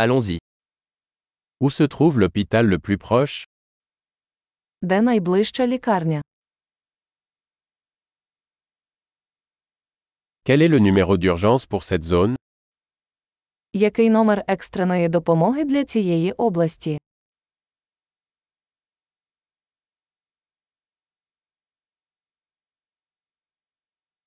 [0.00, 0.38] Allons-y.
[1.60, 3.44] Où se trouve l'hôpital le plus proche
[4.82, 6.22] Де найближча лікарня?
[10.44, 12.36] Quel est le numéro d'urgence pour cette zone
[13.72, 16.98] Який номер екстреної допомоги для цієї області?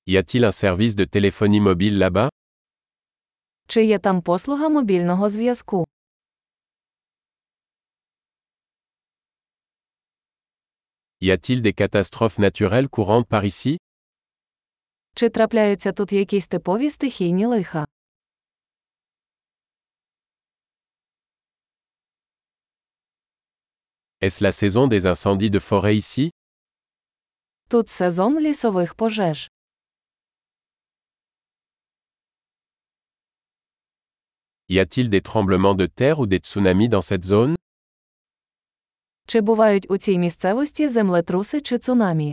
[0.06, 2.30] Y a-t-il un service de téléphonie mobile là-bas
[3.72, 5.88] Чи є там послуга мобільного зв'язку?
[11.22, 13.78] Y a-t-il des catastrophes naturelles courantes par ici
[15.16, 17.86] Чи трапляються тут якісь типові стихійні лиха?
[24.22, 26.30] Est-ce la saison des incendies de forêt ici
[27.70, 29.52] Тут сезон лісових пожеж.
[34.71, 37.55] Y a-t-il des tremblements de terre ou des tsunamis dans cette zone
[39.27, 42.33] Чи бувають у цій місцевості землетруси чи цунамі?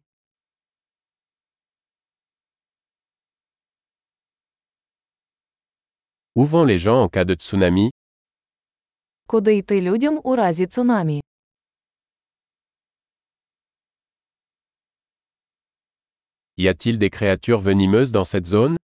[6.35, 7.89] Où vont les gens en cas de tsunami
[9.27, 11.21] Куди йти людям у разі цунамі?
[16.57, 18.77] Y a-t-il des créatures venimeuses dans cette zone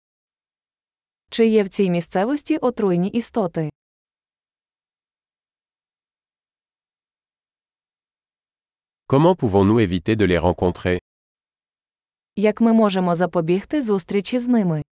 [1.34, 3.70] Чи є в цій місцевості отруйні істоти?
[9.08, 11.00] Comment pouvons-nous éviter de les rencontrer
[12.36, 14.84] Як ми можемо запобігти зустрічі з ними?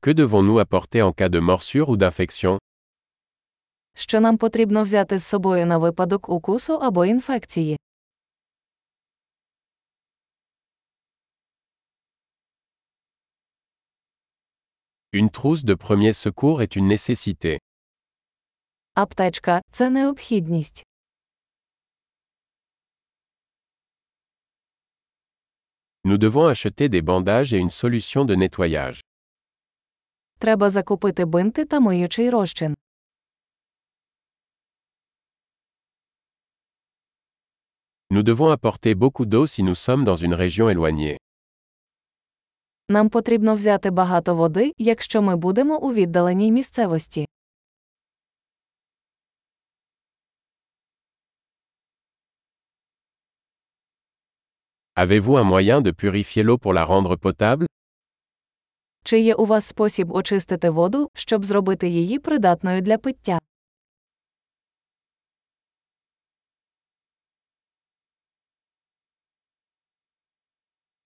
[0.00, 2.58] Que devons-nous apporter en cas de morsure ou d'infection
[3.94, 7.78] Що нам потрібно взяти з собою на випадок укусу або інфекції?
[15.13, 17.57] Une trousse de premier secours est une nécessité.
[18.93, 20.85] Аптечка це необхідність.
[26.03, 29.01] Nous devons acheter des bandages et une solution de nettoyage.
[30.39, 32.75] Треба закупити бинти та миючий розчин.
[38.11, 41.17] Nous devons apporter beaucoup d'eau si nous sommes dans une région éloignée.
[42.88, 47.26] Нам потрібно взяти багато води, якщо ми будемо у віддаленій місцевості.
[54.96, 57.66] Avez-vous un moyen de purifier l'eau pour la rendre potable
[59.04, 63.38] Чи є у вас спосіб очистити воду, щоб зробити її придатною для пиття?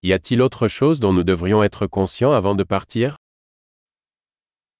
[0.03, 3.16] Y a-t-il autre chose dont nous devrions être conscients avant de partir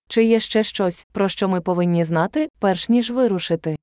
[0.09, 3.77] Чи є ще щось, про що ми повинні знати, перш ніж вирушити?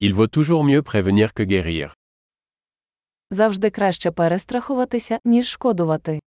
[0.00, 1.94] Il vaut toujours mieux prévenir que guérir.
[3.30, 6.20] Завжди краще перестрахуватися, ніж шкодувати.